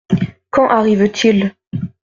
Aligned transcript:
Quand 0.49 0.67
arrive-t-il? 0.67 1.53